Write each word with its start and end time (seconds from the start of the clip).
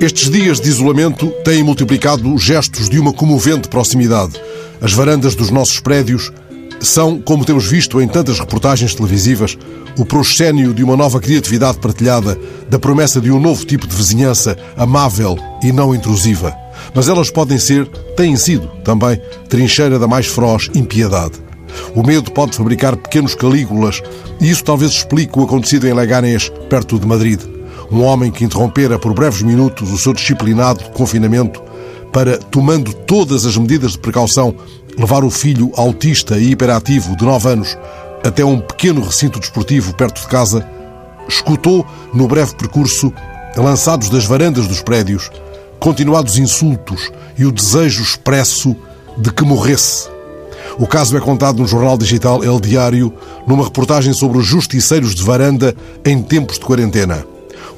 Estes 0.00 0.30
dias 0.30 0.58
de 0.58 0.70
isolamento 0.70 1.28
têm 1.44 1.62
multiplicado 1.62 2.32
os 2.32 2.42
gestos 2.42 2.88
de 2.88 2.98
uma 2.98 3.12
comovente 3.12 3.68
proximidade. 3.68 4.32
As 4.80 4.94
varandas 4.94 5.34
dos 5.34 5.50
nossos 5.50 5.78
prédios 5.78 6.32
são, 6.80 7.20
como 7.20 7.44
temos 7.44 7.66
visto 7.66 8.00
em 8.00 8.08
tantas 8.08 8.38
reportagens 8.38 8.94
televisivas, 8.94 9.58
o 9.98 10.06
proscénio 10.06 10.72
de 10.72 10.82
uma 10.82 10.96
nova 10.96 11.20
criatividade 11.20 11.78
partilhada, 11.80 12.38
da 12.70 12.78
promessa 12.78 13.20
de 13.20 13.30
um 13.30 13.38
novo 13.38 13.66
tipo 13.66 13.86
de 13.86 13.94
vizinhança 13.94 14.56
amável 14.74 15.38
e 15.62 15.70
não 15.70 15.94
intrusiva. 15.94 16.56
Mas 16.94 17.06
elas 17.06 17.30
podem 17.30 17.58
ser, 17.58 17.86
têm 18.16 18.34
sido 18.36 18.68
também, 18.82 19.20
trincheira 19.50 19.98
da 19.98 20.08
mais 20.08 20.26
feroz 20.26 20.70
impiedade. 20.74 21.49
O 21.94 22.02
medo 22.02 22.30
pode 22.30 22.56
fabricar 22.56 22.96
pequenos 22.96 23.34
calígulas 23.34 24.02
e 24.40 24.50
isso 24.50 24.64
talvez 24.64 24.92
explique 24.92 25.38
o 25.38 25.44
acontecido 25.44 25.86
em 25.86 25.92
Leganés, 25.92 26.50
perto 26.68 26.98
de 26.98 27.06
Madrid. 27.06 27.40
Um 27.90 28.02
homem 28.02 28.30
que 28.30 28.44
interrompera 28.44 28.98
por 28.98 29.12
breves 29.12 29.42
minutos 29.42 29.90
o 29.90 29.98
seu 29.98 30.12
disciplinado 30.12 30.90
confinamento 30.90 31.60
para, 32.12 32.38
tomando 32.38 32.92
todas 32.92 33.44
as 33.46 33.56
medidas 33.56 33.92
de 33.92 33.98
precaução, 33.98 34.54
levar 34.96 35.24
o 35.24 35.30
filho 35.30 35.72
autista 35.76 36.38
e 36.38 36.50
hiperativo 36.50 37.16
de 37.16 37.24
9 37.24 37.48
anos 37.48 37.76
até 38.24 38.44
um 38.44 38.60
pequeno 38.60 39.02
recinto 39.02 39.40
desportivo 39.40 39.94
perto 39.94 40.20
de 40.20 40.28
casa, 40.28 40.66
escutou, 41.28 41.86
no 42.12 42.28
breve 42.28 42.54
percurso, 42.54 43.12
lançados 43.56 44.10
das 44.10 44.26
varandas 44.26 44.66
dos 44.66 44.82
prédios, 44.82 45.30
continuados 45.78 46.38
insultos 46.38 47.10
e 47.38 47.44
o 47.44 47.52
desejo 47.52 48.02
expresso 48.02 48.76
de 49.16 49.32
que 49.32 49.44
morresse. 49.44 50.08
O 50.78 50.86
caso 50.86 51.16
é 51.16 51.20
contado 51.20 51.58
no 51.58 51.66
jornal 51.66 51.98
digital 51.98 52.42
El 52.44 52.60
Diário, 52.60 53.12
numa 53.46 53.64
reportagem 53.64 54.12
sobre 54.12 54.38
os 54.38 54.46
justiceiros 54.46 55.14
de 55.14 55.22
varanda 55.22 55.74
em 56.04 56.22
tempos 56.22 56.58
de 56.58 56.64
quarentena. 56.64 57.24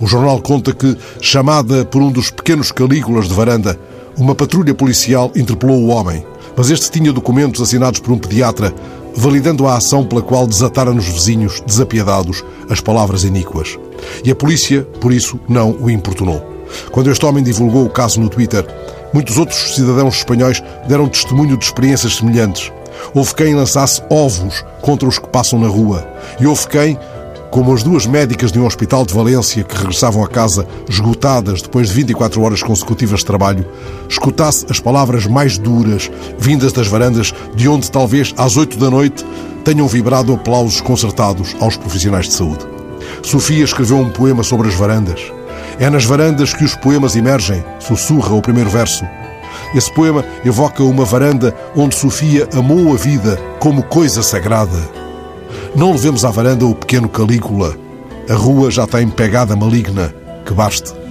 O 0.00 0.06
jornal 0.06 0.40
conta 0.40 0.72
que, 0.72 0.96
chamada 1.20 1.84
por 1.84 2.02
um 2.02 2.10
dos 2.10 2.30
pequenos 2.30 2.72
calígulas 2.72 3.28
de 3.28 3.34
varanda, 3.34 3.78
uma 4.16 4.34
patrulha 4.34 4.74
policial 4.74 5.30
interpelou 5.34 5.80
o 5.80 5.88
homem, 5.88 6.24
mas 6.56 6.70
este 6.70 6.90
tinha 6.90 7.12
documentos 7.12 7.60
assinados 7.60 8.00
por 8.00 8.12
um 8.12 8.18
pediatra, 8.18 8.74
validando 9.14 9.66
a 9.66 9.76
ação 9.76 10.04
pela 10.04 10.22
qual 10.22 10.46
desatara 10.46 10.92
nos 10.92 11.06
vizinhos, 11.06 11.60
desapiedados, 11.66 12.44
as 12.68 12.80
palavras 12.80 13.24
iníquas. 13.24 13.78
E 14.24 14.30
a 14.30 14.34
polícia, 14.34 14.82
por 15.00 15.12
isso, 15.12 15.38
não 15.48 15.72
o 15.80 15.90
importunou. 15.90 16.42
Quando 16.90 17.10
este 17.10 17.24
homem 17.24 17.42
divulgou 17.42 17.84
o 17.84 17.90
caso 17.90 18.20
no 18.20 18.28
Twitter, 18.28 18.66
muitos 19.12 19.38
outros 19.38 19.74
cidadãos 19.74 20.16
espanhóis 20.16 20.62
deram 20.88 21.08
testemunho 21.08 21.56
de 21.56 21.64
experiências 21.64 22.16
semelhantes. 22.16 22.72
Houve 23.14 23.34
quem 23.34 23.54
lançasse 23.54 24.02
ovos 24.10 24.64
contra 24.80 25.08
os 25.08 25.18
que 25.18 25.28
passam 25.28 25.58
na 25.58 25.68
rua. 25.68 26.06
E 26.40 26.46
houve 26.46 26.66
quem, 26.68 26.98
como 27.50 27.74
as 27.74 27.82
duas 27.82 28.06
médicas 28.06 28.50
de 28.50 28.58
um 28.58 28.66
hospital 28.66 29.04
de 29.04 29.12
Valência 29.12 29.62
que 29.62 29.76
regressavam 29.76 30.24
a 30.24 30.28
casa 30.28 30.66
esgotadas 30.88 31.60
depois 31.60 31.88
de 31.88 31.94
24 31.94 32.40
horas 32.42 32.62
consecutivas 32.62 33.20
de 33.20 33.26
trabalho, 33.26 33.66
escutasse 34.08 34.64
as 34.70 34.80
palavras 34.80 35.26
mais 35.26 35.58
duras 35.58 36.10
vindas 36.38 36.72
das 36.72 36.86
varandas 36.86 37.34
de 37.54 37.68
onde 37.68 37.90
talvez 37.90 38.32
às 38.38 38.56
8 38.56 38.78
da 38.78 38.90
noite 38.90 39.24
tenham 39.64 39.86
vibrado 39.86 40.32
aplausos 40.32 40.80
concertados 40.80 41.54
aos 41.60 41.76
profissionais 41.76 42.26
de 42.26 42.32
saúde. 42.32 42.66
Sofia 43.22 43.64
escreveu 43.64 43.98
um 43.98 44.10
poema 44.10 44.42
sobre 44.42 44.68
as 44.68 44.74
varandas. 44.74 45.20
É 45.78 45.90
nas 45.90 46.04
varandas 46.04 46.54
que 46.54 46.64
os 46.64 46.74
poemas 46.74 47.16
emergem, 47.16 47.62
sussurra 47.78 48.34
o 48.34 48.42
primeiro 48.42 48.70
verso. 48.70 49.04
Esse 49.74 49.92
poema 49.92 50.24
evoca 50.44 50.82
uma 50.82 51.04
varanda 51.04 51.54
onde 51.74 51.94
Sofia 51.94 52.48
amou 52.54 52.92
a 52.92 52.96
vida 52.96 53.38
como 53.58 53.82
coisa 53.82 54.22
sagrada. 54.22 54.78
Não 55.74 55.92
levemos 55.92 56.24
à 56.24 56.30
varanda 56.30 56.66
o 56.66 56.74
pequeno 56.74 57.08
Calígula. 57.08 57.74
A 58.28 58.34
rua 58.34 58.70
já 58.70 58.86
tem 58.86 59.08
pegada 59.08 59.56
maligna. 59.56 60.14
Que 60.44 60.52
baste. 60.52 61.01